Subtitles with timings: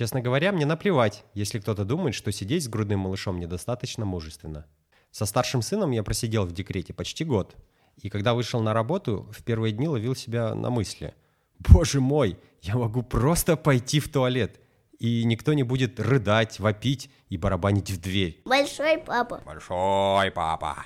[0.00, 4.64] Честно говоря, мне наплевать, если кто-то думает, что сидеть с грудным малышом недостаточно мужественно.
[5.10, 7.54] Со старшим сыном я просидел в декрете почти год.
[7.98, 11.12] И когда вышел на работу, в первые дни ловил себя на мысли.
[11.58, 14.58] Боже мой, я могу просто пойти в туалет.
[14.98, 18.40] И никто не будет рыдать, вопить и барабанить в дверь.
[18.46, 19.42] Большой папа.
[19.44, 20.82] Большой папа.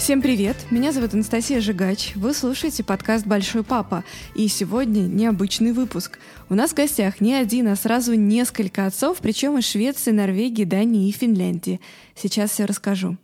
[0.00, 0.56] Всем привет!
[0.70, 2.12] Меня зовут Анастасия Жигач.
[2.16, 4.02] Вы слушаете подкаст «Большой папа».
[4.34, 6.18] И сегодня необычный выпуск.
[6.48, 11.06] У нас в гостях не один, а сразу несколько отцов, причем из Швеции, Норвегии, Дании
[11.06, 11.82] и Финляндии.
[12.16, 13.18] Сейчас все расскажу.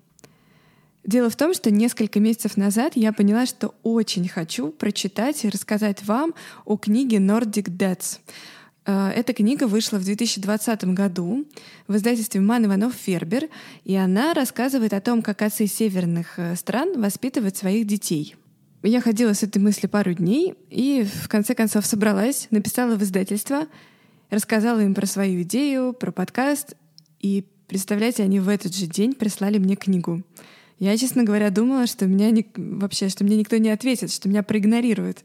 [1.03, 6.05] Дело в том, что несколько месяцев назад я поняла, что очень хочу прочитать и рассказать
[6.05, 6.35] вам
[6.67, 8.19] о книге «Nordic Dads».
[8.87, 11.45] Э, эта книга вышла в 2020 году
[11.89, 13.49] в издательстве «Ман Иванов Фербер»,
[13.85, 18.37] и она рассказывает о том, как отцы северных э, стран воспитывают своих детей.
[18.83, 23.67] Я ходила с этой мыслью пару дней и в конце концов собралась, написала в издательство,
[24.31, 26.77] рассказала им про свою идею, про подкаст,
[27.21, 30.23] и, представляете, они в этот же день прислали мне книгу.
[30.79, 32.47] Я, честно говоря, думала, что меня не...
[32.55, 35.25] вообще, что мне никто не ответит, что меня проигнорируют.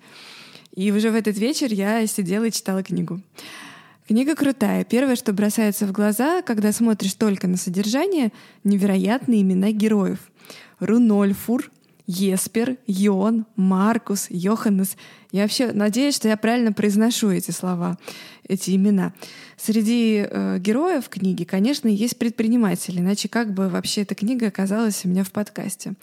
[0.74, 3.22] И уже в этот вечер я сидела и читала книгу.
[4.08, 4.84] Книга крутая.
[4.84, 8.32] Первое, что бросается в глаза, когда смотришь только на содержание,
[8.64, 10.20] невероятные имена героев.
[10.80, 11.72] Рунольфур,
[12.08, 14.98] Еспер, Йон, Маркус, Йоханнес.
[15.32, 17.98] Я вообще надеюсь, что я правильно произношу эти слова,
[18.48, 19.14] эти имена.
[19.56, 25.10] Среди э, героев книги, конечно, есть предприниматели, иначе как бы вообще эта книга оказалась у
[25.10, 25.94] меня в подкасте.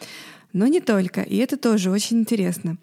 [0.52, 2.78] Но не только, и это тоже очень интересно.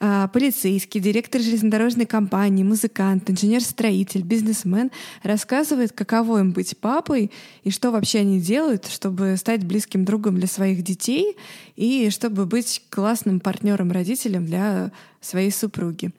[0.00, 4.92] А, полицейский, директор железнодорожной компании, музыкант, инженер-строитель, бизнесмен
[5.24, 7.32] рассказывает, каково им быть папой
[7.64, 11.36] и что вообще они делают, чтобы стать близким другом для своих детей
[11.74, 16.12] и чтобы быть классным партнером-родителем для своей супруги.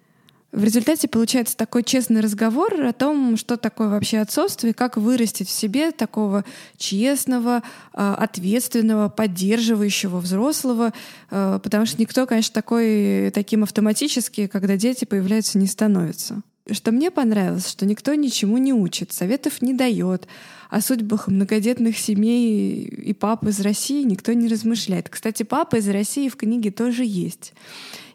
[0.51, 5.47] В результате получается такой честный разговор о том, что такое вообще отцовство и как вырастить
[5.47, 6.43] в себе такого
[6.75, 7.61] честного,
[7.93, 10.91] а, ответственного, поддерживающего взрослого,
[11.29, 16.41] а, потому что никто, конечно, такой, таким автоматически, когда дети появляются, не становится.
[16.71, 20.27] Что мне понравилось, что никто ничему не учит, советов не дает,
[20.69, 25.09] о судьбах многодетных семей и пап из России никто не размышляет.
[25.09, 27.53] Кстати, папа из России в книге тоже есть.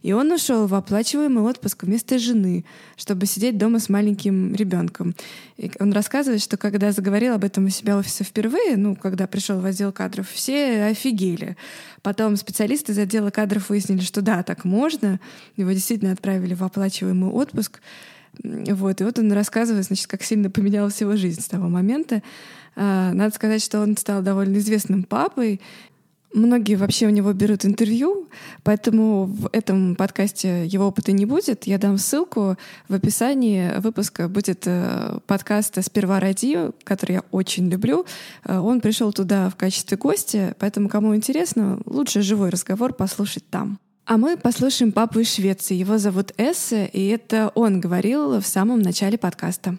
[0.05, 5.15] И он ушел в оплачиваемый отпуск вместо жены, чтобы сидеть дома с маленьким ребенком.
[5.57, 9.27] И он рассказывает, что когда заговорил об этом у себя в офисе впервые, ну, когда
[9.27, 11.57] пришел в отдел кадров, все офигели.
[12.03, 15.21] Потом специалисты из отдела кадров выяснили, что да, так можно.
[15.57, 17.81] Его действительно отправили в оплачиваемый отпуск.
[18.43, 22.23] Вот, и вот он рассказывает, значит, как сильно поменялась его жизнь с того момента.
[22.77, 25.63] А, надо сказать, что он стал довольно известным папой.
[26.35, 28.29] Многие вообще у него берут интервью,
[28.65, 31.69] поэтому в этом подкасте его опыта не будет.
[31.69, 32.57] Я дам ссылку
[32.89, 34.29] в описании выпуска.
[34.29, 38.05] Будет э, подкаст «Сперва ради», который я очень люблю.
[38.45, 43.79] Э, он пришел туда в качестве гостя, поэтому кому интересно, лучше живой разговор послушать там.
[44.05, 45.75] А мы послушаем папу из Швеции.
[45.77, 49.79] Его зовут Эссе, и это он говорил в самом начале подкаста.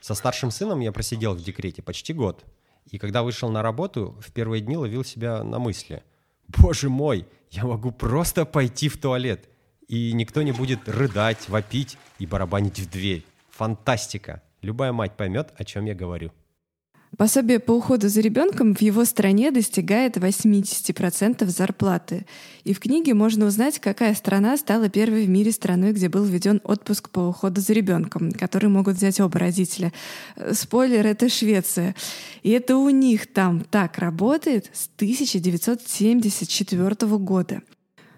[0.00, 2.46] Со старшим сыном я просидел в декрете почти год.
[2.90, 6.02] И когда вышел на работу, в первые дни ловил себя на мысли.
[6.48, 9.48] Боже мой, я могу просто пойти в туалет.
[9.88, 13.24] И никто не будет рыдать, вопить и барабанить в дверь.
[13.50, 14.42] Фантастика.
[14.62, 16.32] Любая мать поймет, о чем я говорю.
[17.16, 22.26] Пособие по уходу за ребенком в его стране достигает 80% зарплаты.
[22.64, 26.60] И в книге можно узнать, какая страна стала первой в мире страной, где был введен
[26.64, 29.92] отпуск по уходу за ребенком, который могут взять оба родителя.
[30.52, 31.94] Спойлер, это Швеция.
[32.42, 37.62] И это у них там так работает с 1974 года.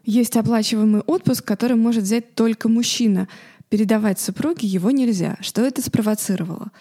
[0.05, 3.29] Есть оплачиваемый отпуск, который может взять только мужчина.
[3.69, 5.39] Передавать супруге его нельзя.
[5.41, 6.73] Что это спровоцировало?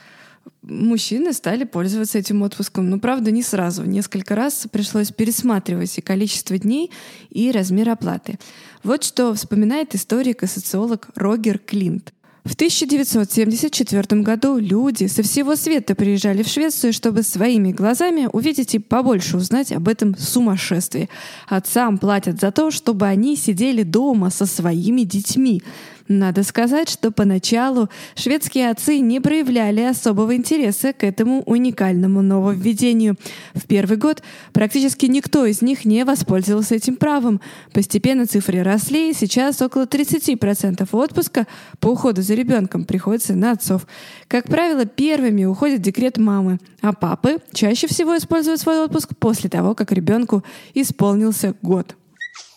[0.61, 2.89] Мужчины стали пользоваться этим отпуском.
[2.89, 3.83] Но, правда, не сразу.
[3.83, 6.91] Несколько раз пришлось пересматривать и количество дней,
[7.29, 8.39] и размер оплаты.
[8.83, 12.13] Вот что вспоминает историк и социолог Рогер Клинт.
[12.45, 18.79] В 1974 году люди со всего света приезжали в Швецию, чтобы своими глазами увидеть и
[18.79, 21.09] побольше узнать об этом сумасшествии.
[21.47, 25.61] Отцам платят за то, чтобы они сидели дома со своими детьми.
[26.09, 33.15] Надо сказать, что поначалу шведские отцы не проявляли особого интереса к этому уникальному нововведению.
[33.53, 37.41] В первый год практически никто из них не воспользовался этим правом.
[37.73, 41.45] Постепенно цифры росли, и сейчас около 30% отпуска
[41.79, 43.85] по уходу за ребенком приходится на отцов.
[44.27, 49.75] Как правило, первыми уходит декрет мамы, а папы чаще всего используют свой отпуск после того,
[49.75, 51.95] как ребенку исполнился год.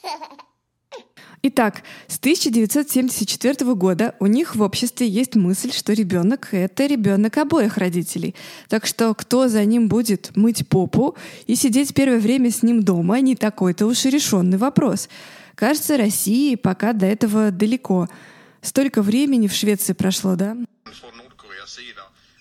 [1.44, 7.78] Итак, с 1974 года у них в обществе есть мысль, что ребенок— это ребенок обоих
[7.78, 8.36] родителей.
[8.68, 11.16] Так что кто за ним будет мыть попу
[11.48, 15.08] и сидеть первое время с ним дома— не такой-то уж и решенный вопрос.
[15.56, 18.08] Кажется, России пока до этого далеко.
[18.60, 20.56] Столько времени в Швеции прошло, да?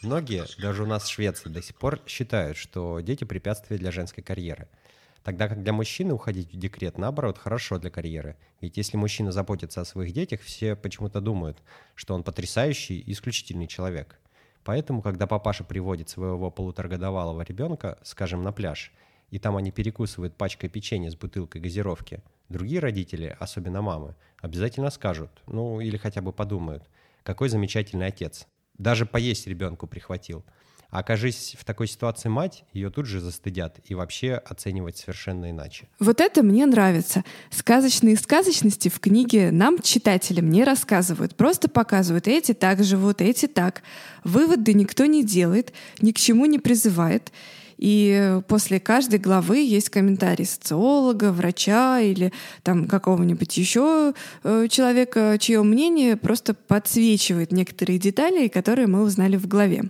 [0.03, 4.24] Многие, даже у нас в Швеции, до сих пор считают, что дети— препятствие для женской
[4.24, 4.68] карьеры—
[5.23, 8.38] Тогда как для мужчины уходить в декрет, наоборот, хорошо для карьеры.
[8.59, 11.62] Ведь если мужчина заботится о своих детях, все почему-то думают,
[11.94, 14.19] что он потрясающий и исключительный человек.
[14.63, 18.91] Поэтому, когда папаша приводит своего полуторагодовалого ребенка, скажем, на пляж,
[19.29, 25.31] и там они перекусывают пачкой печенья с бутылкой газировки, другие родители, особенно мамы, обязательно скажут,
[25.45, 26.83] ну или хотя бы подумают,
[27.24, 28.47] какой замечательный отец.
[28.77, 30.44] Даже поесть ребенку прихватил–
[30.91, 35.88] окажись в такой ситуации мать, ее тут же застыдят и вообще оценивать совершенно иначе.
[35.99, 37.23] Вот это мне нравится.
[37.49, 41.35] Сказочные сказочности в книге нам, читателям, не рассказывают.
[41.35, 43.81] Просто показывают, эти так живут, эти так.
[44.23, 47.31] Выводы никто не делает, ни к чему не призывает.
[47.77, 55.63] И после каждой главы есть комментарий социолога, врача или там какого-нибудь еще э, человека, чье
[55.63, 59.85] мнение просто подсвечивает некоторые детали, которые мы узнали в главе.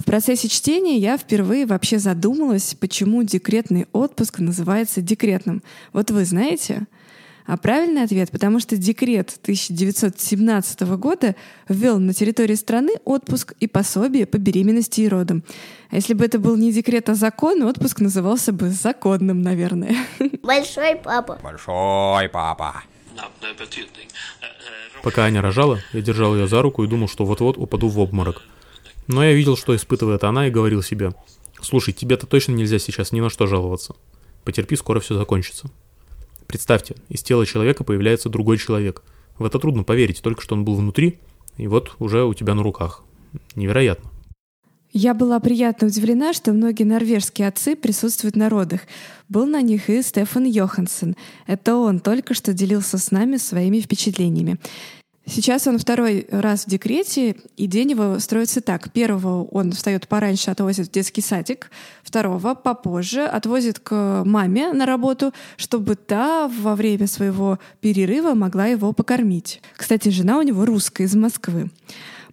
[0.00, 5.62] В процессе чтения я впервые вообще задумалась, почему декретный отпуск называется декретным.
[5.92, 6.86] Вот вы знаете?
[7.44, 11.36] А правильный ответ, потому что декрет 1917 года
[11.68, 15.42] ввел на территории страны отпуск и пособие по беременности и родам.
[15.90, 19.96] А если бы это был не декрет, а закон, отпуск назывался бы законным, наверное.
[20.42, 21.38] Большой папа.
[21.42, 22.84] Большой папа.
[25.02, 28.42] Пока Аня рожала, я держал ее за руку и думал, что вот-вот упаду в обморок.
[29.10, 31.12] Но я видел, что испытывает она, и говорил себе,
[31.60, 33.96] «Слушай, тебе-то точно нельзя сейчас ни на что жаловаться.
[34.44, 35.68] Потерпи, скоро все закончится».
[36.46, 39.02] Представьте, из тела человека появляется другой человек.
[39.36, 41.18] В это трудно поверить, только что он был внутри,
[41.56, 43.02] и вот уже у тебя на руках.
[43.56, 44.10] Невероятно.
[44.92, 48.82] Я была приятно удивлена, что многие норвежские отцы присутствуют на родах.
[49.28, 51.16] Был на них и Стефан Йоханссон.
[51.46, 54.58] Это он только что делился с нами своими впечатлениями.
[55.30, 58.90] Сейчас он второй раз в декрете, и день его строится так.
[58.90, 61.70] Первого он встает пораньше, отвозит в детский садик.
[62.02, 68.92] Второго попозже отвозит к маме на работу, чтобы та во время своего перерыва могла его
[68.92, 69.62] покормить.
[69.76, 71.70] Кстати, жена у него русская из Москвы.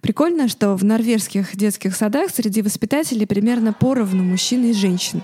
[0.00, 5.22] Прикольно, что в норвежских детских садах среди воспитателей примерно поровну мужчин и женщин.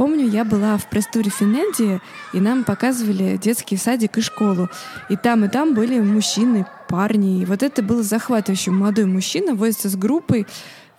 [0.00, 2.00] Помню, я была в пресс-туре Финляндии,
[2.32, 4.70] и нам показывали детский садик и школу.
[5.10, 7.42] И там, и там были мужчины, парни.
[7.42, 8.70] И вот это было захватывающе.
[8.70, 10.46] Молодой мужчина возится с группой.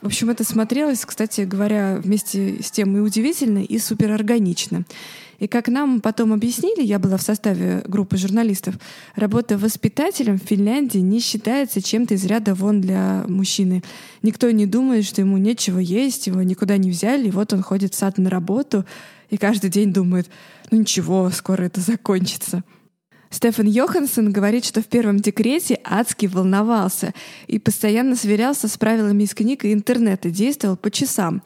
[0.03, 4.83] В общем, это смотрелось, кстати говоря, вместе с тем и удивительно, и суперорганично.
[5.41, 8.75] И как нам потом объяснили, я была в составе группы журналистов,
[9.15, 13.81] работа воспитателем в Финляндии не считается чем-то из ряда вон для мужчины.
[14.21, 17.95] Никто не думает, что ему нечего есть, его никуда не взяли, и вот он ходит
[17.95, 18.85] в сад на работу,
[19.31, 20.29] и каждый день думает,
[20.69, 22.63] ну ничего, скоро это закончится.
[23.31, 27.15] Стефан Йоханссон говорит, что в первом декрете адски волновался
[27.47, 31.41] и постоянно сверялся с правилами из книг и интернета, действовал по часам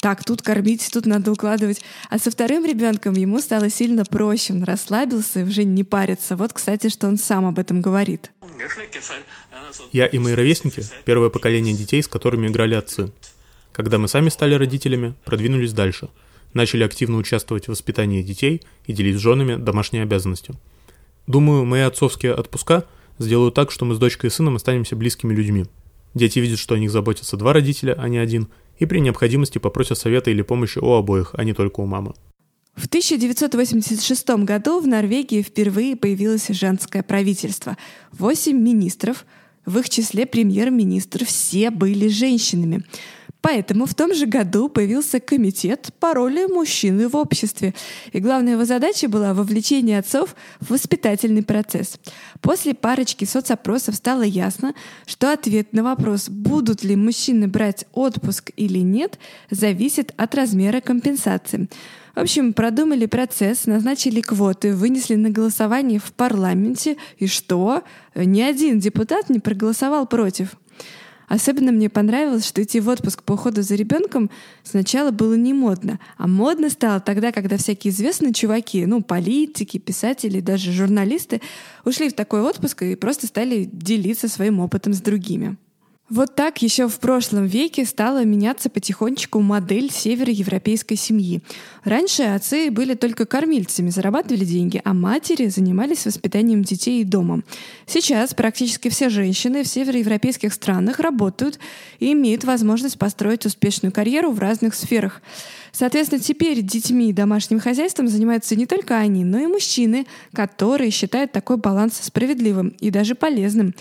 [0.00, 1.82] так, тут кормить, тут надо укладывать.
[2.08, 6.36] А со вторым ребенком ему стало сильно проще, он расслабился и уже не парится.
[6.36, 8.30] Вот, кстати, что он сам об этом говорит.
[9.92, 13.12] Я и мои ровесники– первое поколение детей, с которыми играли отцы.
[13.72, 16.08] Когда мы сами стали родителями, продвинулись дальше.
[16.54, 20.54] Начали активно участвовать в воспитании детей и делить с женами домашние обязанности.
[21.26, 22.86] Думаю, мои отцовские отпуска
[23.18, 25.66] сделают так, что мы с дочкой и сыном останемся близкими людьми.
[26.14, 28.48] Дети видят, что о них заботятся два родителя, а не один,
[28.80, 32.14] и при необходимости попросят совета или помощи у обоих, а не только у мамы.
[32.74, 37.76] В 1986 году в Норвегии впервые появилось женское правительство.
[38.10, 39.26] Восемь министров,
[39.66, 42.82] в их числе премьер-министр, все были женщинами.
[43.42, 47.74] Поэтому в том же году появился комитет по роли мужчины в обществе.
[48.12, 51.98] И главная его задача была вовлечение отцов в воспитательный процесс.
[52.40, 54.74] После парочки соцопросов стало ясно,
[55.06, 59.18] что ответ на вопрос, будут ли мужчины брать отпуск или нет,
[59.50, 61.68] зависит от размера компенсации.
[62.14, 66.96] В общем, продумали процесс, назначили квоты, вынесли на голосование в парламенте.
[67.18, 67.84] И что?
[68.14, 70.56] Ни один депутат не проголосовал против.
[71.30, 74.32] Особенно мне понравилось, что идти в отпуск по уходу за ребенком
[74.64, 80.40] сначала было не модно, а модно стало тогда, когда всякие известные чуваки, ну, политики, писатели,
[80.40, 81.40] даже журналисты
[81.84, 85.56] ушли в такой отпуск и просто стали делиться своим опытом с другими.
[86.10, 91.40] Вот так еще в прошлом веке стала меняться потихонечку модель североевропейской семьи.
[91.84, 97.44] Раньше отцы были только кормильцами, зарабатывали деньги, а матери занимались воспитанием детей и домом.
[97.86, 101.60] Сейчас практически все женщины в североевропейских странах работают
[102.00, 105.22] и имеют возможность построить успешную карьеру в разных сферах.
[105.70, 111.30] Соответственно, теперь детьми и домашним хозяйством занимаются не только они, но и мужчины, которые считают
[111.30, 113.74] такой баланс справедливым и даже полезным.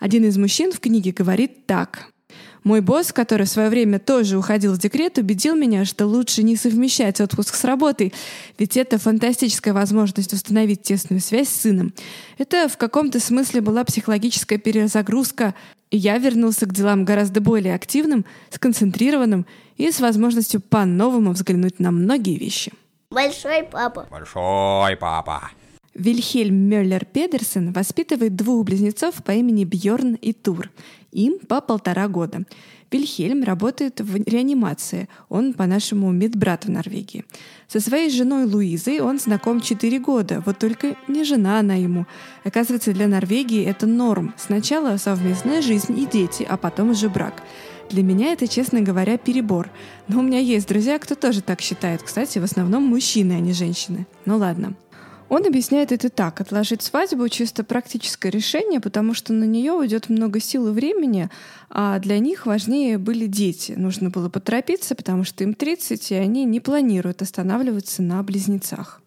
[0.00, 2.08] Один из мужчин в книге говорит так.
[2.64, 6.56] Мой босс, который в свое время тоже уходил в декрет, убедил меня, что лучше не
[6.56, 8.12] совмещать отпуск с работой,
[8.58, 11.94] ведь это фантастическая возможность установить тесную связь с сыном.
[12.38, 15.54] Это в каком-то смысле была психологическая перезагрузка,
[15.90, 21.90] и я вернулся к делам гораздо более активным, сконцентрированным и с возможностью по-новому взглянуть на
[21.90, 22.72] многие вещи.
[23.10, 24.06] Большой папа.
[24.10, 25.50] Большой папа.
[26.00, 30.70] Вильхельм Мюллер Педерсен воспитывает двух близнецов по имени Бьорн и Тур.
[31.12, 32.44] Им по полтора года.
[32.90, 35.10] Вильхельм работает в реанимации.
[35.28, 37.26] Он, по-нашему, медбрат в Норвегии.
[37.68, 40.42] Со своей женой Луизой он знаком 4 года.
[40.46, 42.06] Вот только не жена она ему.
[42.44, 44.32] Оказывается, для Норвегии это норм.
[44.38, 47.42] Сначала совместная жизнь и дети, а потом уже брак.
[47.90, 49.68] Для меня это, честно говоря, перебор.
[50.08, 52.02] Но у меня есть друзья, кто тоже так считает.
[52.02, 54.06] Кстати, в основном мужчины, а не женщины.
[54.24, 54.74] Ну ладно.
[55.30, 56.40] Он объясняет это так.
[56.40, 61.30] Отложить свадьбу— чисто практическое решение, потому что на нее уйдет много сил и времени,
[61.70, 63.74] а для них важнее были дети.
[63.76, 69.00] Нужно было поторопиться, потому что им 30, и они не планируют останавливаться на близнецах.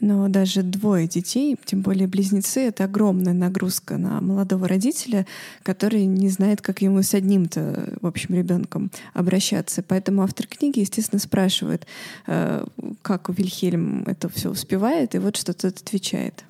[0.00, 5.26] Но даже двое детей, тем более близнецы, это огромная нагрузка на молодого родителя,
[5.64, 9.82] который не знает, как ему с одним-то, в общем, ребенком обращаться.
[9.82, 11.86] Поэтому автор книги, естественно, спрашивает,
[12.28, 12.64] э,
[13.02, 16.44] как Вильхельм это все успевает, и вот что тот отвечает.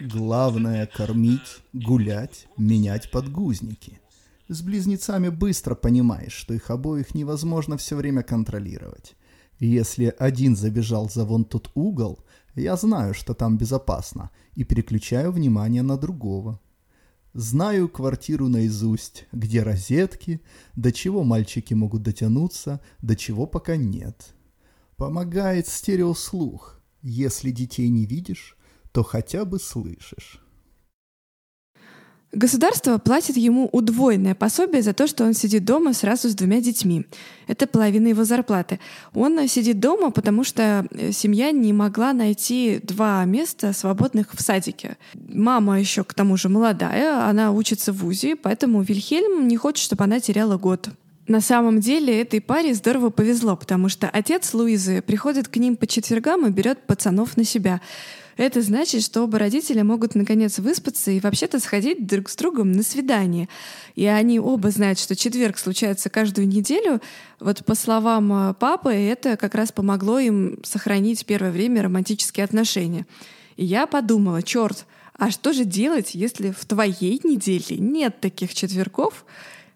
[0.00, 4.00] Главное— кормить, гулять, менять подгузники.
[4.48, 9.14] С близнецами быстро понимаешь, что их обоих невозможно все время контролировать.
[9.58, 12.18] Если один забежал за вон тот угол,
[12.54, 16.60] я знаю, что там безопасно, и переключаю внимание на другого.
[17.34, 20.42] Знаю квартиру наизусть, где розетки,
[20.74, 24.34] до чего мальчики могут дотянуться, до чего пока нет.
[24.96, 26.78] Помогает стереослух.
[27.00, 28.56] Если детей не видишь,
[28.92, 30.41] то хотя бы слышишь.
[32.32, 37.04] Государство платит ему удвоенное пособие за то, что он сидит дома сразу с двумя детьми.
[37.46, 38.80] Это половина его зарплаты.
[39.12, 44.96] Он сидит дома, потому что э, семья не могла найти два места свободных в садике.
[45.14, 50.04] Мама еще к тому же молодая, она учится в ВУЗе, поэтому Вильхельм не хочет, чтобы
[50.04, 50.88] она теряла год.
[51.28, 55.86] На самом деле этой паре здорово повезло, потому что отец Луизы приходит к ним по
[55.86, 57.80] четвергам и берет пацанов на себя.
[58.42, 62.82] Это значит, что оба родителя могут наконец выспаться и вообще-то сходить друг с другом на
[62.82, 63.48] свидание.
[63.94, 67.00] И они оба знают, что четверг случается каждую неделю.
[67.38, 73.06] Вот по словам э, папы, это как раз помогло им сохранить первое время романтические отношения.
[73.56, 79.24] И я подумала, черт, а что же делать, если в твоей неделе нет таких четвергов,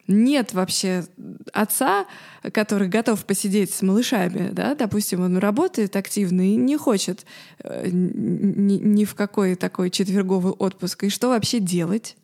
[0.08, 1.04] нет вообще
[1.52, 2.06] отца,
[2.52, 7.26] который готов посидеть с малышами, да, допустим, он работает активно и не хочет
[7.62, 11.04] э, ни, ни в какой такой четверговый отпуск.
[11.04, 12.16] И что вообще делать?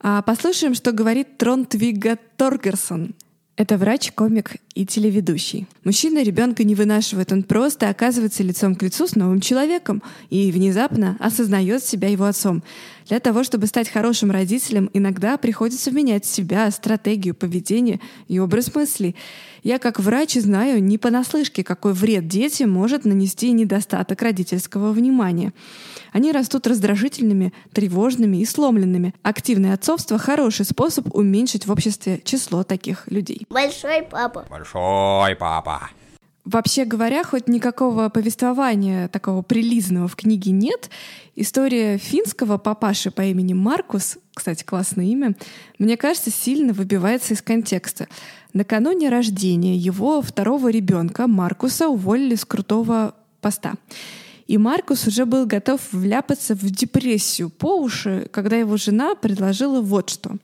[0.00, 3.14] А послушаем, что говорит Тронтвига Торгерсон.
[3.56, 5.68] Это врач, комик и телеведущий.
[5.84, 11.16] Мужчина ребенка не вынашивает, он просто оказывается лицом к лицу с новым человеком и внезапно
[11.20, 12.64] осознает себя его отцом.
[13.08, 19.14] Для того, чтобы стать хорошим родителем, иногда приходится менять себя, стратегию, поведение и образ мыслей.
[19.62, 25.52] Я как врач знаю не понаслышке, какой вред детям может нанести недостаток родительского внимания.
[26.14, 29.12] Они растут раздражительными, тревожными и сломленными.
[29.24, 33.44] Активное отцовство— хороший способ уменьшить в обществе число таких людей.
[33.50, 34.46] Большой папа.
[34.48, 35.90] Большой папа.
[36.44, 40.88] Вообще говоря, хоть никакого повествования такого прилизного в книге нет,
[41.34, 45.34] история финского папаши по имени Маркус, кстати, классное имя,
[45.80, 48.06] мне кажется, сильно выбивается из контекста.
[48.52, 53.72] Накануне рождения его второго ребенка Маркуса уволили с крутого поста.
[54.46, 60.10] И Маркус уже был готов вляпаться в депрессию по уши, когда его жена предложила вот
[60.10, 60.36] что.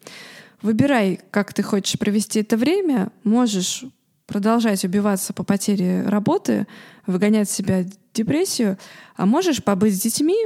[0.62, 3.84] Выбирай, как ты хочешь провести это время, можешь
[4.26, 6.66] продолжать убиваться по потере работы,
[7.06, 8.78] выгонять себя депрессию,
[9.16, 10.38] а можешь побыть с детьми,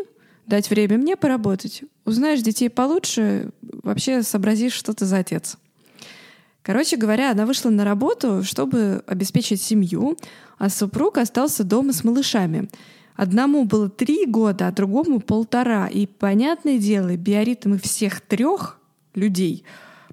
[0.47, 1.83] дать время мне поработать.
[2.05, 5.57] Узнаешь детей получше, вообще сообразишь, что ты за отец.
[6.63, 10.17] Короче говоря, она вышла на работу, чтобы обеспечить семью,
[10.57, 12.71] а супруг остался дома с малышами.
[13.15, 15.87] Одному было три года, а другому полтора.
[15.87, 18.79] И, понятное дело, биоритмы всех трех
[19.15, 19.65] людей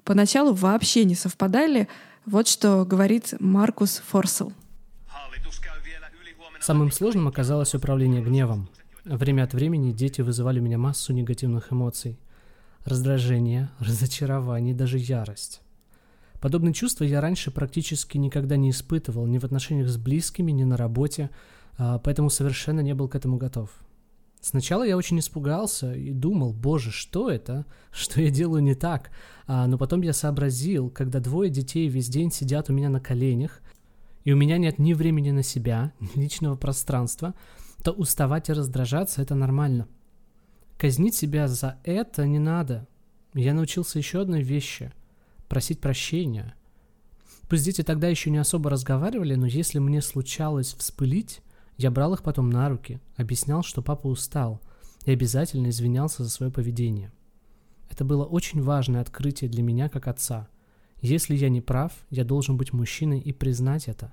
[0.04, 1.88] поначалу вообще не совпадали.
[2.26, 4.52] Вот что говорит Маркус Форсел.
[6.60, 8.68] Самым сложным оказалось управление гневом.
[9.04, 12.20] Время от времени дети вызывали у меня массу негативных эмоций.
[12.84, 15.60] Раздражение, разочарование, даже ярость.
[16.40, 20.76] Подобные чувства я раньше практически никогда не испытывал ни в отношениях с близкими, ни на
[20.76, 21.30] работе,
[21.76, 23.70] поэтому совершенно не был к этому готов.
[24.42, 27.64] Сначала я очень испугался и думал, боже, что это?
[27.92, 29.10] Что я делаю не так?
[29.46, 33.60] А, но потом я сообразил, когда двое детей весь день сидят у меня на коленях,
[34.24, 37.34] и у меня нет ни времени на себя, ни личного пространства,
[37.84, 39.86] то уставать и раздражаться– это нормально.
[40.76, 42.88] Казнить себя за это не надо.
[43.34, 44.92] Я научился еще одной вещи–
[45.48, 46.54] просить прощения.
[47.48, 51.42] Пусть дети тогда еще не особо разговаривали, но если мне случалось вспылить,
[51.82, 54.60] я брал их потом на руки, объяснял, что папа устал,
[55.04, 57.12] и обязательно извинялся за свое поведение.
[57.90, 60.48] Это было очень важное открытие для меня как отца–
[61.02, 64.12] если я не прав, я должен быть мужчиной и признать это.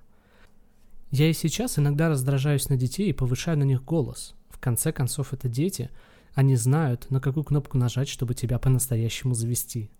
[1.11, 4.33] Я и сейчас иногда раздражаюсь на детей и повышаю на них голос.
[4.49, 5.91] В конце концов, это дети.
[6.33, 9.91] Они знают, на какую кнопку нажать, чтобы тебя по-настоящему завести.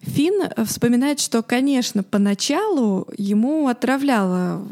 [0.00, 4.66] Финн вспоминает, что, конечно, поначалу ему отравляло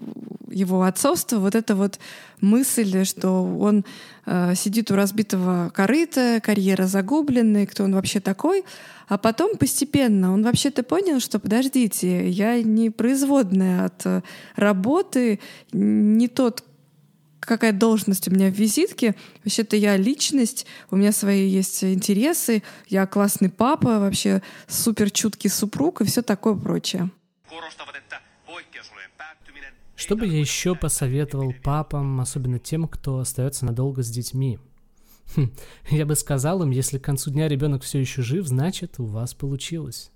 [0.49, 1.99] его отцовство вот эта вот
[2.41, 3.85] мысль, что он
[4.27, 8.65] э, сидит у разбитого корыта, карьера загубленная, кто он вообще такой.
[9.09, 14.23] А потом постепенно он вообще-то понял, что подождите, я не производная от э,
[14.57, 15.41] работы,
[15.73, 16.65] не тот,
[17.41, 19.15] какая должность у меня в визитке.
[19.45, 26.01] Вообще-то я личность, у меня свои есть интересы, я классный папа, вообще супер чуткий супруг
[26.01, 27.11] и все такое прочее.
[29.97, 34.59] Что бы я еще посоветовал папам, особенно тем, кто остается надолго с детьми?
[35.35, 35.51] Хм,
[35.91, 39.33] я бы сказал им, если к концу дня ребенок все еще жив, значит, у вас
[39.33, 40.11] получилось.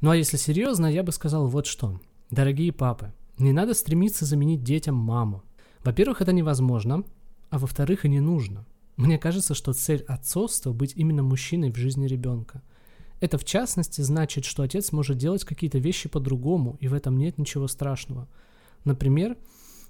[0.00, 2.00] Ну а если серьезно, я бы сказал вот что.
[2.30, 5.42] Дорогие папы, не надо стремиться заменить детям маму.
[5.82, 7.02] Во-первых, это невозможно,
[7.50, 8.66] а во-вторых, и не нужно.
[8.96, 12.62] Мне кажется, что цель отцовства– быть именно мужчиной в жизни ребенка.
[13.20, 17.36] Это в частности значит, что отец может делать какие-то вещи по-другому, и в этом нет
[17.36, 18.28] ничего страшного.
[18.86, 19.36] Например,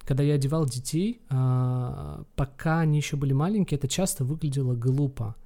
[0.05, 5.37] когда я одевал детей, а, пока они еще были маленькие, это часто выглядело глупо.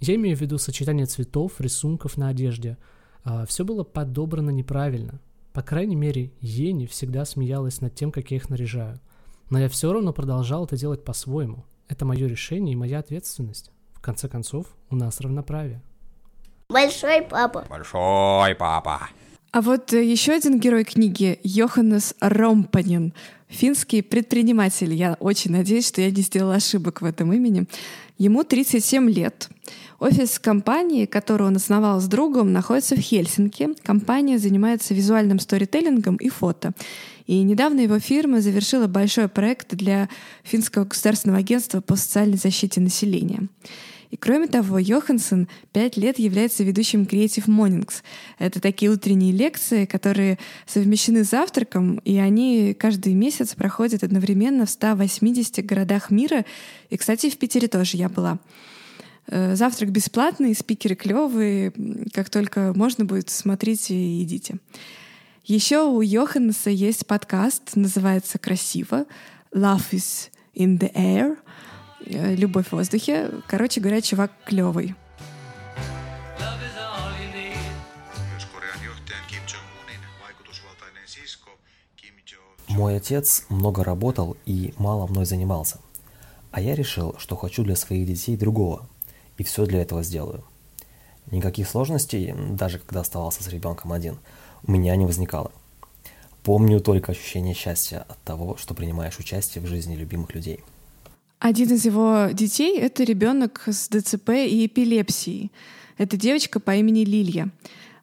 [0.00, 2.78] Я имею в виду сочетание цветов, рисунков на одежде.
[3.24, 5.20] А, Все было подобрано неправильно.
[5.52, 9.00] По крайней мере, Ени всегда смеялась над тем, как я их наряжаю.
[9.50, 11.64] Но я все равно продолжал это делать по-своему.
[11.88, 13.72] Это мое решение и моя ответственность.
[13.94, 15.82] В конце концов, у нас равноправие.
[16.68, 17.66] Большой папа.
[17.68, 19.08] Большой папа.
[19.52, 23.12] А вот э, еще один герой книги— Йоханнес Ромпанин,
[23.48, 24.94] финский предприниматель.
[24.94, 27.66] Я очень надеюсь, что я не сделала ошибок в этом имени.
[28.16, 29.50] Ему 37 лет.
[29.98, 33.68] Офис компании, которую он основал с другом, находится в Хельсинки.
[33.82, 36.72] Компания занимается визуальным сторителлингом и фото.
[37.26, 40.08] И недавно его фирма завершила большой проект для
[40.44, 43.48] Финского государственного агентства по социальной защите населения.
[44.12, 48.02] И кроме того, Йоханссон пять лет является ведущим Creative Mornings.
[48.38, 54.70] Это такие утренние лекции, которые совмещены с завтраком, и они каждый месяц проходят одновременно в
[54.70, 56.44] 180 городах мира.
[56.90, 58.38] И, кстати, в Питере тоже я была.
[59.28, 61.72] Э, завтрак бесплатный, спикеры клевые.
[62.12, 64.58] Как только можно будет, смотрите и идите.
[65.46, 69.06] Еще у Йоханнеса есть подкаст, называется «Красиво»
[69.54, 71.38] «Love is in the air»,
[72.06, 73.30] любовь в воздухе.
[73.46, 74.94] Короче говоря, чувак клевый.
[82.68, 85.78] Мой отец много работал и мало мной занимался.
[86.50, 88.88] А я решил, что хочу для своих детей другого.
[89.36, 90.44] И все для этого сделаю.
[91.30, 94.18] Никаких сложностей, даже когда оставался с ребенком один,
[94.66, 95.52] у меня не возникало.
[96.42, 100.60] Помню только ощущение счастья от того, что принимаешь участие в жизни любимых людей–
[101.42, 105.50] один из его детей— это ребенок с ДЦП и эпилепсией.
[105.98, 107.50] Это девочка по имени Лилия.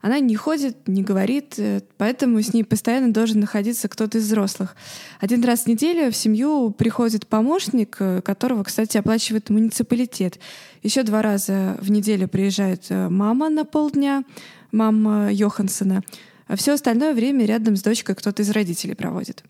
[0.02, 4.76] Она не ходит, не говорит, э, поэтому с ней постоянно должен находиться кто-то из взрослых.
[5.22, 10.38] Один раз в неделю в семью приходит помощник, э, которого, кстати, оплачивает муниципалитет.
[10.84, 14.26] Еще два раза в неделю приезжает э, мама на полдня,
[14.74, 16.04] мама Йохансона,
[16.48, 19.46] а все остальное время рядом с дочкой кто-то из родителей проводит.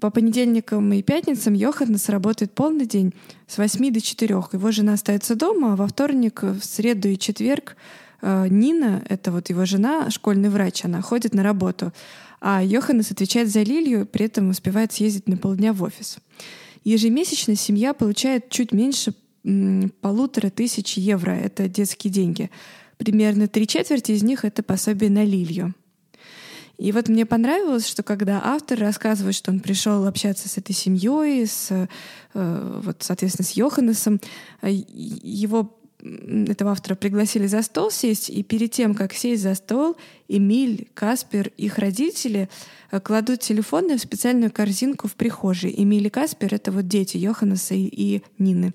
[0.00, 3.14] По понедельникам и пятницам Йоханнес работает полный день
[3.46, 4.34] с 8 до 4.
[4.52, 7.76] Его жена остается дома, а во вторник, в среду и четверг
[8.20, 11.92] э, Нина, это вот его жена, школьный врач, она ходит на работу.
[12.40, 16.18] А Йоханнес отвечает за Лилию, при этом успевает съездить на полдня в офис.
[16.84, 19.14] Ежемесячно семья получает чуть меньше
[20.00, 21.32] полутора тысяч евро.
[21.32, 22.50] Это детские деньги.
[22.98, 25.74] Примерно три четверти из них— это пособие на Лилью.
[26.78, 31.46] И вот мне понравилось, что когда автор рассказывает, что он пришел общаться с этой семьей,
[31.46, 31.88] с,
[32.34, 34.20] э, вот, соответственно, с Йоханнесом,
[34.62, 39.96] э, его этого автора пригласили за стол сесть, и перед тем, как сесть за стол,
[40.28, 42.48] Эмиль, Каспер, их родители
[42.90, 45.74] э, кладут телефоны в специальную корзинку в прихожей.
[45.76, 48.72] Эмиль и Каспер— это вот дети Йоханнеса и, и Нины.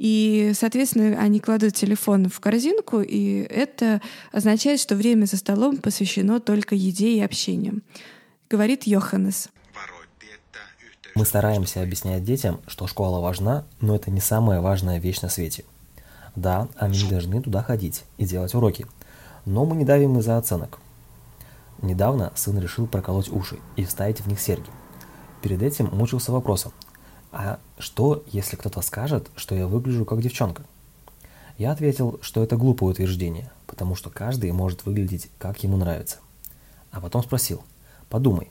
[0.00, 4.00] И, соответственно, они кладут телефон в корзинку, и это
[4.32, 7.82] означает, что время за столом посвящено только еде и общению.
[8.48, 9.50] Говорит Йоханнес.
[11.14, 15.66] Мы стараемся объяснять детям, что школа важна, но это не самая важная вещь на свете.
[16.34, 18.86] Да, они должны туда ходить и делать уроки,
[19.44, 20.78] но мы не давим из-за оценок.
[21.82, 24.70] Недавно сын решил проколоть уши и вставить в них серьги.
[25.42, 26.72] Перед этим мучился вопросом,
[27.32, 30.64] а что, если кто-то скажет, что я выгляжу как девчонка?
[31.58, 36.18] Я ответил, что это глупое утверждение, потому что каждый может выглядеть, как ему нравится.
[36.90, 37.62] А потом спросил,
[38.08, 38.48] подумай,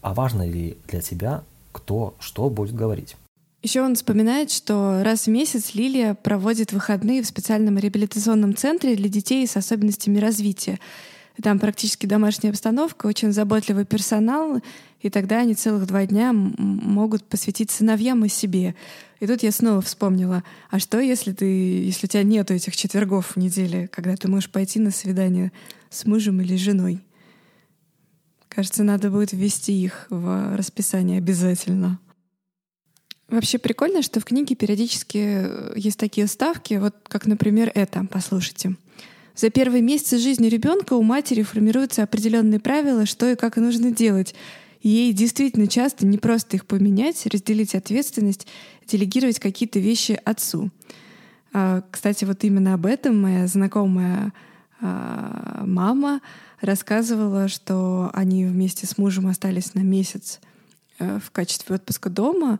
[0.00, 3.16] а важно ли для тебя, кто что будет говорить?
[3.62, 9.08] Еще он вспоминает, что раз в месяц Лилия проводит выходные в специальном реабилитационном центре для
[9.08, 10.80] детей с особенностями развития.
[11.40, 14.60] Там практически домашняя обстановка, очень заботливый персонал,
[15.02, 18.74] и тогда они целых два дня могут посвятить сыновьям и себе.
[19.20, 23.32] И тут я снова вспомнила, а что, если ты, если у тебя нет этих четвергов
[23.32, 25.52] в неделе, когда ты можешь пойти на свидание
[25.90, 27.00] с мужем или женой?
[28.48, 31.98] Кажется, надо будет ввести их в расписание обязательно.
[33.28, 38.76] Вообще прикольно, что в книге периодически есть такие ставки, вот как, например, это, послушайте.
[39.34, 44.34] За первые месяцы жизни ребенка у матери формируются определенные правила, что и как нужно делать.
[44.82, 48.46] Ей действительно часто не просто их поменять, разделить ответственность,
[48.86, 50.70] делегировать какие-то вещи отцу.
[51.52, 54.32] А, кстати, вот именно об этом моя знакомая
[54.80, 56.20] а, мама
[56.60, 60.40] рассказывала, что они вместе с мужем остались на месяц
[60.98, 62.58] э, в качестве отпуска дома,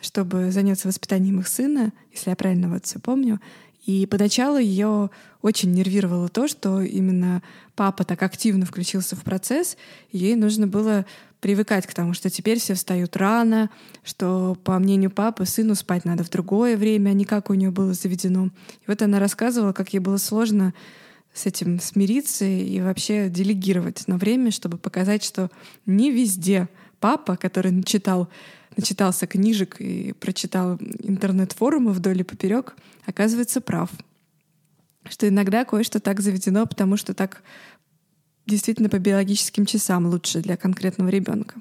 [0.00, 3.40] чтобы заняться воспитанием их сына, если я правильно вот все помню.
[3.84, 5.10] И поначалу ее
[5.42, 7.42] очень нервировало то, что именно
[7.74, 9.76] папа так активно включился в процесс,
[10.12, 11.04] ей нужно было
[11.42, 13.68] привыкать к тому, что теперь все встают рано,
[14.04, 17.72] что, по мнению папы, сыну спать надо в другое время, а не как у нее
[17.72, 18.46] было заведено.
[18.46, 20.72] И вот она рассказывала, как ей было сложно
[21.34, 25.50] с этим смириться и вообще делегировать на время, чтобы показать, что
[25.84, 26.68] не везде
[27.00, 28.28] папа, который начитал
[28.76, 32.74] начитался книжек и прочитал интернет-форумы вдоль и поперек,
[33.04, 33.90] оказывается прав.
[35.10, 37.42] Что иногда кое-что так заведено, потому что так
[38.52, 41.54] действительно по биологическим часам лучше для конкретного ребенка.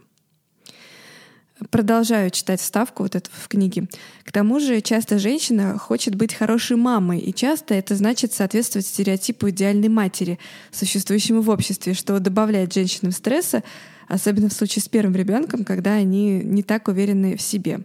[1.69, 3.87] Продолжаю читать вставку вот эту в книге.
[4.25, 9.49] К тому же часто женщина хочет быть хорошей мамой, и часто это значит соответствовать стереотипу
[9.49, 10.37] идеальной матери,
[10.71, 13.63] существующему в обществе, что добавляет женщинам стресса,
[14.07, 17.81] особенно в случае с первым ребенком, когда они не так уверены в себе.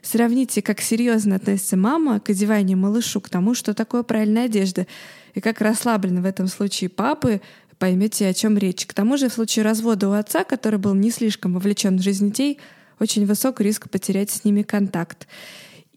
[0.00, 4.88] Сравните, как серьезно относится мама к одеванию малышу, к тому, что такое правильная одежда,
[5.34, 7.40] и как расслабленно в этом случае папы,
[7.82, 8.86] поймете, о чем речь.
[8.86, 12.28] К тому же в случае развода у отца, который был не слишком вовлечен в жизнь
[12.28, 12.60] детей,
[13.00, 15.26] очень высок риск потерять с ними контакт.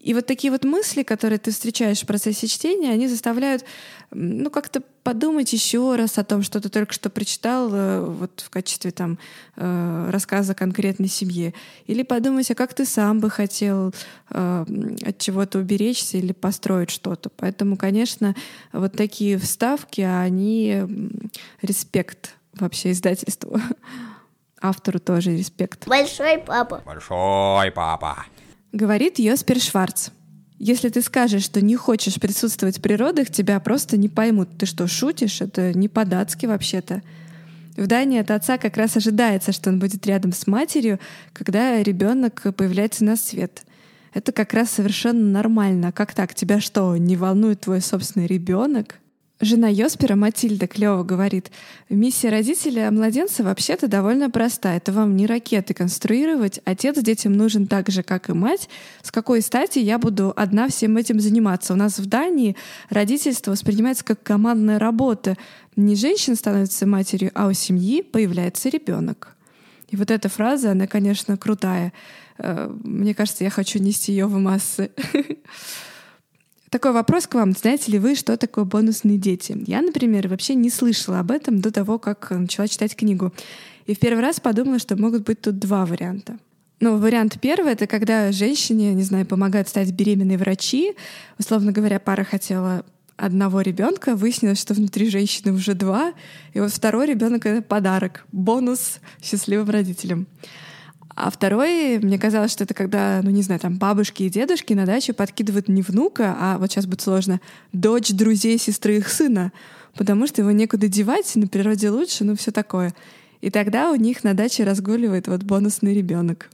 [0.06, 3.64] И вот такие вот мысли, которые ты встречаешь в процессе чтения, они заставляют,
[4.12, 8.48] ну, как-то подумать еще раз о том, что ты только что прочитал э, вот в
[8.48, 9.18] качестве там
[9.56, 11.54] э, рассказа конкретной семье.
[11.88, 13.92] Или подумать, а как ты сам бы хотел
[14.30, 14.64] э,
[15.04, 17.28] от чего-то уберечься или построить что-то.
[17.28, 18.36] Поэтому, конечно,
[18.72, 20.84] вот такие вставки, они
[21.62, 23.60] респект вообще издательству.
[24.62, 25.88] Автору тоже респект.
[25.88, 26.80] Большой папа.
[26.86, 28.24] Большой папа.
[28.76, 30.10] Говорит Йоспер Шварц.
[30.58, 34.50] Если ты скажешь, что не хочешь присутствовать в родах, тебя просто не поймут.
[34.58, 35.40] Ты что, шутишь?
[35.40, 37.00] Это не по-датски вообще-то.
[37.78, 41.00] В Дании от отца как раз ожидается, что он будет рядом с матерью,
[41.32, 43.62] когда ребенок появляется на свет.
[44.12, 45.90] Это как раз совершенно нормально.
[45.90, 46.34] Как так?
[46.34, 48.96] Тебя что, не волнует твой собственный ребенок?
[49.38, 51.50] Жена Йоспера Матильда Клева говорит,
[51.90, 54.74] миссия родителя младенца вообще-то довольно проста.
[54.74, 56.60] Это вам не ракеты конструировать.
[56.64, 58.70] Отец детям нужен так же, как и мать.
[59.02, 61.74] С какой стати я буду одна всем этим заниматься?
[61.74, 62.56] У нас в Дании
[62.88, 65.36] родительство воспринимается как командная работа.
[65.76, 69.36] Не женщина становится матерью, а у семьи появляется ребенок.
[69.90, 71.92] И вот эта фраза, она, конечно, крутая.
[72.38, 74.90] Э, мне кажется, я хочу нести ее в массы.
[76.76, 77.52] Такой вопрос к вам.
[77.52, 79.56] Знаете ли вы, что такое бонусные дети?
[79.66, 83.32] Я, например, вообще не слышала об этом до того, как начала читать книгу.
[83.86, 86.36] И в первый раз подумала, что могут быть тут два варианта.
[86.80, 90.92] Ну, вариант первый— это когда женщине, не знаю, помогают стать беременной врачи.
[91.38, 92.84] Условно говоря, пара хотела
[93.16, 96.12] одного ребенка, выяснилось, что внутри женщины уже два,
[96.52, 100.26] и вот второй ребенок это подарок, бонус счастливым родителям.
[101.16, 104.84] А второй, мне казалось, что это когда, ну не знаю, там бабушки и дедушки на
[104.84, 107.40] даче подкидывают не внука, а вот сейчас будет сложно,
[107.72, 109.50] дочь друзей сестры их сына,
[109.94, 112.94] потому что его некуда девать, на природе лучше, ну все такое.
[113.40, 116.50] И тогда у них на даче разгуливает вот бонусный ребенок.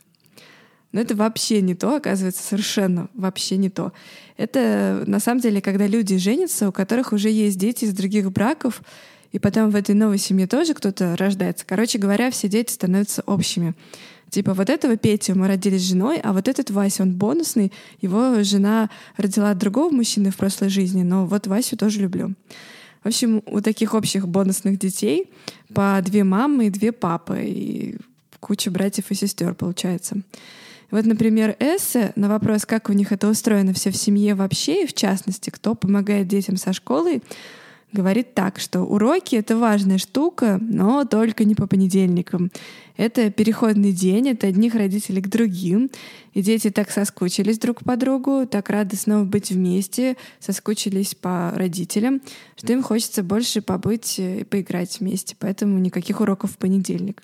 [0.93, 3.93] Но это вообще не то, оказывается, совершенно вообще не то.
[4.37, 8.83] Это на самом деле, когда люди женятся, у которых уже есть дети из других браков,
[9.33, 11.65] и потом в этой новой семье тоже кто-то рождается.
[11.67, 13.75] Короче говоря, все дети становятся общими.
[14.33, 17.71] Типа вот этого Петю мы родили с женой, а вот этот Вася, он бонусный.
[18.01, 22.33] Его жена родила от другого мужчины в прошлой жизни, но вот Васю тоже люблю.
[23.05, 25.31] В общем, у таких общих бонусных детей
[25.75, 27.97] по две мамы и две папы, и
[28.41, 30.23] куча братьев и сестер получается.
[30.91, 34.87] Вот, например, эссе на вопрос, как у них это устроено все в семье вообще, и
[34.87, 37.23] в частности, кто помогает детям со школой,
[37.93, 42.51] говорит так, что уроки— это важная штука, но только не по понедельникам.
[42.97, 45.91] Это переходный день от одних родителей к другим,
[46.35, 52.21] и дети так соскучились друг по другу, так рады снова быть вместе, соскучились по родителям,
[52.57, 57.23] что им хочется больше побыть и поиграть вместе, поэтому никаких уроков в понедельник.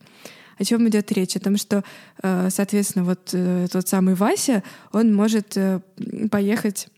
[0.59, 1.37] О чем идет речь?
[1.37, 1.85] О том, что,
[2.23, 5.81] э, соответственно, вот э, тот самый Вася, он может э,
[6.31, 6.89] поехать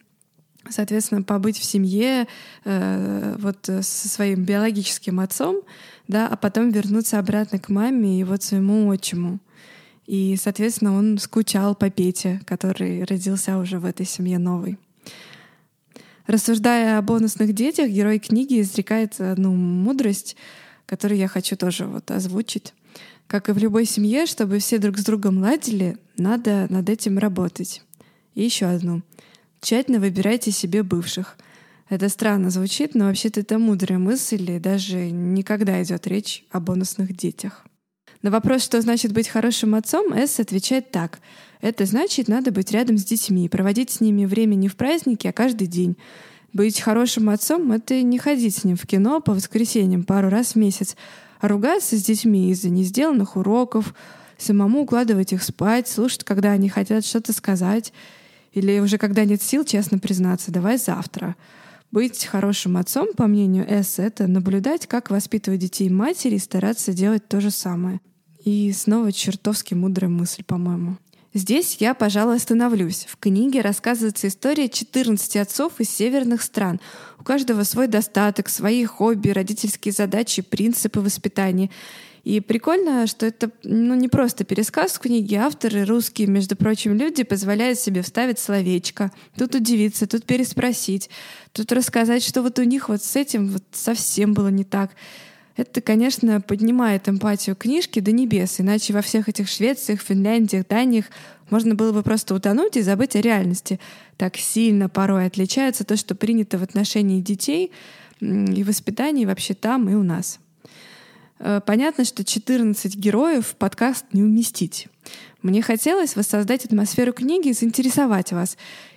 [0.70, 2.26] соответственно, побыть в семье
[2.64, 5.62] э, вот со своим биологическим отцом,
[6.08, 9.38] да, а потом вернуться обратно к маме и вот своему отчиму.
[10.06, 14.76] И, соответственно, он скучал по Пете, который родился уже в этой семье новой.
[16.26, 20.36] Рассуждая о бонусных детях, герой книги изрекает одну мудрость,
[20.86, 22.74] которую я хочу тоже вот озвучить.
[23.26, 27.82] Как и в любой семье, чтобы все друг с другом ладили, надо над этим работать.
[28.34, 29.02] И еще одну—
[29.60, 31.36] Тщательно выбирайте себе бывших.
[31.90, 37.14] Это странно звучит, но вообще-то это мудрая мысль, и даже никогда идет речь о бонусных
[37.14, 37.66] детях.
[38.22, 41.20] На вопрос, что значит быть хорошим отцом, Эс отвечает так.
[41.60, 45.32] Это значит, надо быть рядом с детьми, проводить с ними время не в празднике, а
[45.32, 45.96] каждый день.
[46.52, 50.56] Быть хорошим отцом— это не ходить с ним в кино по воскресеньям пару раз в
[50.56, 50.96] месяц,
[51.38, 53.94] а ругаться с детьми из-за несделанных уроков,
[54.38, 57.92] самому укладывать их спать, слушать, когда они хотят что-то сказать—
[58.52, 61.36] или уже когда нет сил, честно признаться, давай завтра.
[61.90, 67.26] Быть хорошим отцом, по мнению С, это наблюдать, как воспитывать детей матери и стараться делать
[67.26, 68.00] то же самое.
[68.44, 70.96] И снова чертовски мудрая мысль, по-моему.
[71.32, 73.06] Здесь я, пожалуй, остановлюсь.
[73.08, 76.80] В книге рассказывается история 14 отцов из северных стран.
[77.20, 81.70] У каждого свой достаток, свои хобби, родительские задачи, принципы воспитания.
[82.24, 85.34] И прикольно, что это ну, не просто пересказ книги.
[85.34, 91.08] Авторы, русские, между прочим, люди позволяют себе вставить словечко, тут удивиться, тут переспросить,
[91.52, 94.90] тут рассказать, что вот у них вот с этим вот совсем было не так.
[95.56, 101.06] Это, конечно, поднимает эмпатию книжки до небес, иначе во всех этих Швециях, Финляндиях, Даниях
[101.50, 103.80] можно было бы просто утонуть и забыть о реальности.
[104.16, 107.72] Так сильно порой отличается то, что принято в отношении детей
[108.20, 110.38] и воспитании вообще там и у нас.
[111.40, 114.88] Э, понятно, что 14 героев в подкаст не уместить.
[115.42, 118.56] Мне хотелось воссоздать атмосферу книги и заинтересовать вас.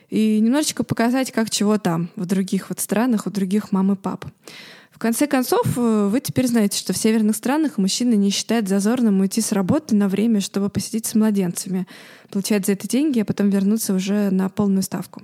[0.09, 4.25] И немножечко показать, как чего там, в других вот странах, у других мам и пап.
[4.91, 9.21] В конце концов, э, вы теперь знаете, что в северных странах мужчины не считают зазорным
[9.21, 11.87] уйти с работы на время, чтобы посидеть с младенцами,
[12.29, 15.23] получать за это деньги, а потом вернуться уже на полную ставку.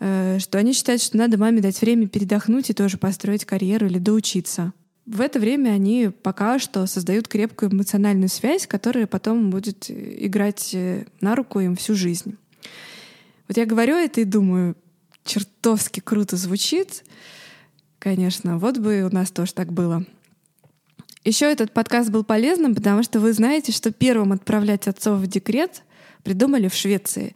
[0.00, 3.98] Э, что они считают, что надо маме дать время передохнуть и тоже построить карьеру или
[3.98, 4.72] доучиться.
[5.06, 11.04] В это время они пока что создают крепкую эмоциональную связь, которая потом будет играть э,
[11.20, 12.36] на руку им всю жизнь.
[13.46, 14.76] Вот я говорю это и думаю,
[15.24, 17.04] чертовски круто звучит.
[18.00, 20.04] Конечно, вот бы у нас тоже так было.
[21.24, 25.82] Еще этот подкаст был полезным, потому что вы знаете, что первым отправлять отцов в декрет
[26.24, 27.34] придумали в Швеции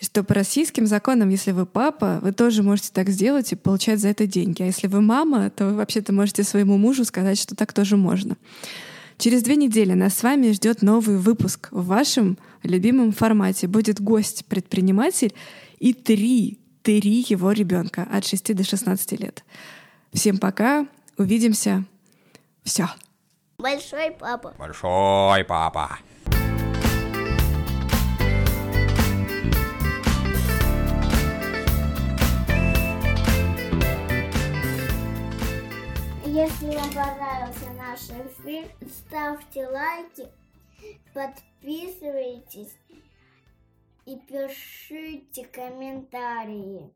[0.00, 4.08] что по российским законам, если вы папа, вы тоже можете так сделать и получать за
[4.08, 4.62] это деньги.
[4.62, 8.36] А если вы мама, то вы вообще-то можете своему мужу сказать, что так тоже можно.
[9.18, 13.66] Через две недели нас с вами ждет новый выпуск в вашем любимом формате.
[13.66, 15.34] Будет гость-предприниматель
[15.80, 19.44] и три, три его ребенка от 6 до 16 лет.
[20.12, 21.84] Всем пока, увидимся.
[22.62, 22.88] Все.
[23.58, 24.54] Большой папа.
[24.56, 25.98] Большой папа.
[36.38, 40.28] Если вам понравился наш эфир, ставьте лайки,
[41.12, 42.78] подписывайтесь
[44.06, 46.94] и пишите комментарии.